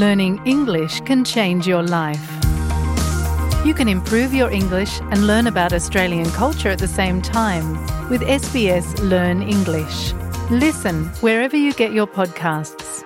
[0.00, 2.26] learning English can change your life.
[3.66, 7.66] You can improve your English and learn about Australian culture at the same time
[8.08, 10.14] with SBS Learn English.
[10.50, 13.04] Listen wherever you get your podcasts.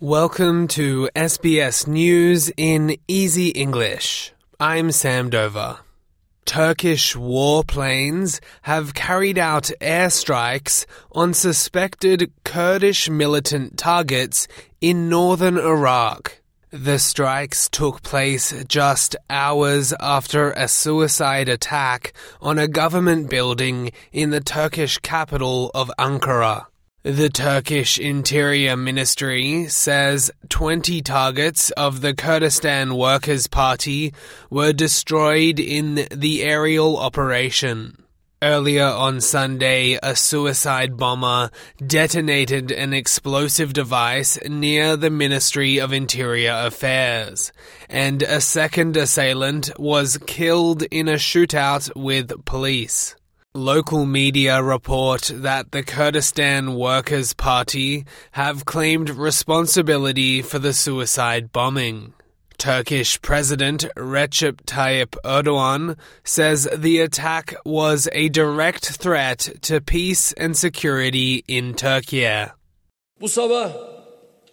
[0.00, 4.32] Welcome to SBS News in Easy English.
[4.58, 5.87] I'm Sam Dover.
[6.48, 14.48] Turkish warplanes have carried out airstrikes on suspected Kurdish militant targets
[14.80, 16.40] in northern Iraq.
[16.70, 24.30] The strikes took place just hours after a suicide attack on a government building in
[24.30, 26.64] the Turkish capital of Ankara.
[27.02, 34.12] The Turkish Interior Ministry says 20 targets of the Kurdistan Workers' Party
[34.50, 38.02] were destroyed in the aerial operation.
[38.42, 41.52] Earlier on Sunday, a suicide bomber
[41.86, 47.52] detonated an explosive device near the Ministry of Interior Affairs,
[47.88, 53.14] and a second assailant was killed in a shootout with police.
[53.54, 62.12] Local media report that the Kurdistan Workers' Party have claimed responsibility for the suicide bombing.
[62.58, 70.54] Turkish President Recep Tayyip Erdogan says the attack was a direct threat to peace and
[70.54, 72.26] security in Turkey.
[73.18, 73.97] Bu sabah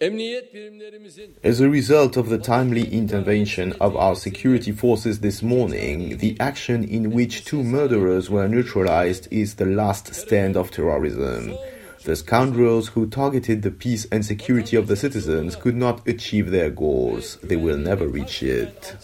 [0.02, 6.84] As a result of the timely intervention of our security forces this morning, the action
[6.84, 11.58] in which two murderers were neutralized is the last stand of terrorism.
[12.04, 16.70] The scoundrels who targeted the peace and security of the citizens could not achieve their
[16.70, 17.38] goals.
[17.42, 18.96] They will never reach it.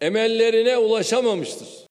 [0.00, 1.83] emellerine ulaşamamıştır.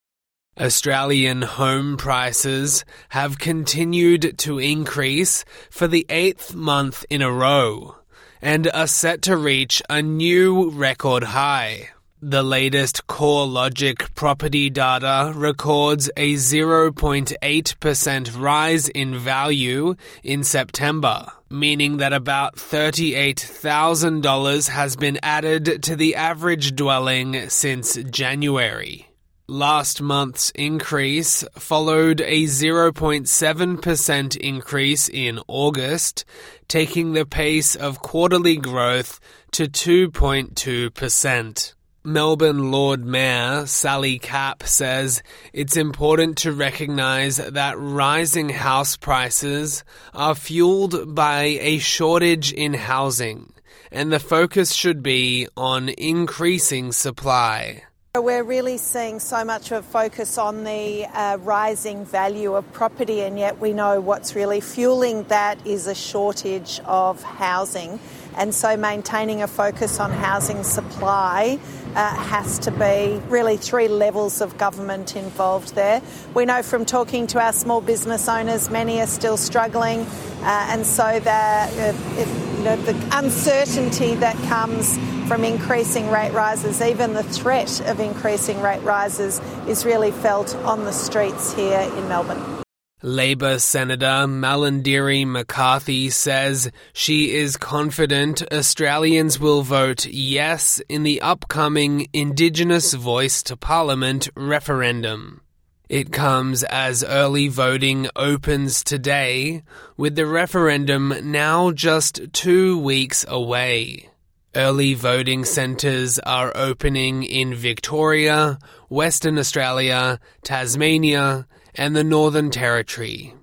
[0.59, 7.95] Australian home prices have continued to increase for the eighth month in a row
[8.39, 11.89] and are set to reach a new record high.
[12.21, 22.13] The latest CoreLogic property data records a 0.8% rise in value in September, meaning that
[22.13, 29.09] about $38,000 has been added to the average dwelling since January.
[29.47, 36.23] Last month's increase followed a 0.7% increase in August,
[36.69, 39.19] taking the pace of quarterly growth
[39.51, 41.73] to 2.2%.
[42.05, 45.21] Melbourne Lord Mayor Sally Capp says
[45.51, 49.83] it's important to recognise that rising house prices
[50.13, 53.51] are fuelled by a shortage in housing,
[53.91, 57.83] and the focus should be on increasing supply.
[58.15, 63.39] We're really seeing so much of focus on the uh, rising value of property, and
[63.39, 67.99] yet we know what's really fueling that is a shortage of housing.
[68.37, 71.57] And so, maintaining a focus on housing supply
[71.95, 75.99] uh, has to be really three levels of government involved there.
[76.35, 80.85] We know from talking to our small business owners, many are still struggling, uh, and
[80.85, 84.99] so uh, you know, the uncertainty that comes
[85.33, 90.85] from increasing rate rises, even the threat of increasing rate rises, is really felt on
[90.85, 92.61] the streets here in Melbourne.
[93.01, 102.09] Labor Senator Malarndirri McCarthy says she is confident Australians will vote yes in the upcoming
[102.13, 105.41] Indigenous Voice to Parliament referendum.
[105.89, 109.63] It comes as early voting opens today,
[109.97, 114.11] with the referendum now just two weeks away.
[114.55, 123.33] Early voting centres are opening in Victoria, Western Australia, Tasmania, and the Northern Territory.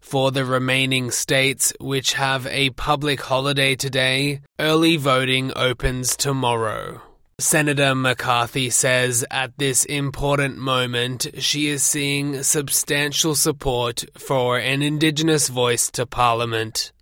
[0.00, 7.02] For the remaining states which have a public holiday today, early voting opens tomorrow.
[7.38, 15.48] Senator McCarthy says at this important moment she is seeing substantial support for an Indigenous
[15.48, 16.92] voice to Parliament.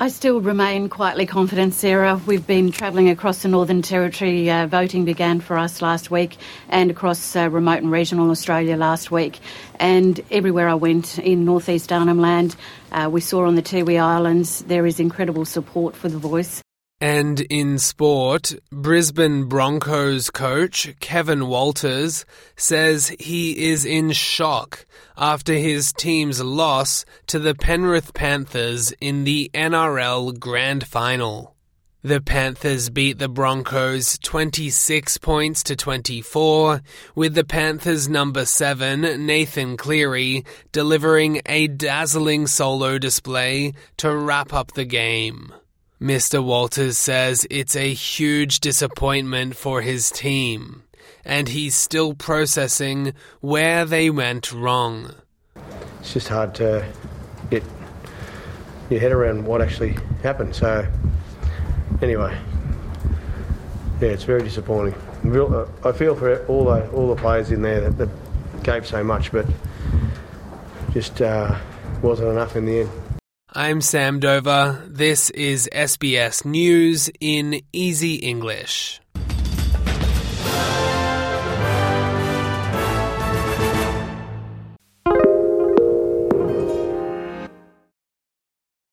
[0.00, 2.20] I still remain quietly confident, Sarah.
[2.26, 4.50] We've been travelling across the Northern Territory.
[4.50, 6.36] Uh, voting began for us last week
[6.68, 9.38] and across uh, remote and regional Australia last week.
[9.78, 12.56] And everywhere I went in northeast Arnhem Land,
[12.90, 16.63] uh, we saw on the Tiwi Islands there is incredible support for the voice.
[17.00, 22.24] And in sport, Brisbane Broncos coach Kevin Walters
[22.56, 24.86] says he is in shock
[25.16, 31.54] after his team's loss to the Penrith Panthers in the NRL Grand Final.
[32.02, 36.82] The Panthers beat the Broncos 26 points to 24,
[37.14, 44.72] with the Panthers' number 7, Nathan Cleary, delivering a dazzling solo display to wrap up
[44.72, 45.54] the game.
[46.00, 46.42] Mr.
[46.42, 50.82] Walters says it's a huge disappointment for his team,
[51.24, 55.14] and he's still processing where they went wrong.
[56.00, 56.84] It's just hard to
[57.48, 57.62] get
[58.90, 60.56] your head around what actually happened.
[60.56, 60.84] So,
[62.02, 62.36] anyway,
[64.00, 64.94] yeah, it's very disappointing.
[65.24, 69.04] Uh, I feel for all the all the players in there that, that gave so
[69.04, 69.46] much, but
[70.92, 71.56] just uh,
[72.02, 72.90] wasn't enough in the end.
[73.56, 74.82] I'm Sam Dover.
[74.84, 79.00] This is SBS News in Easy English.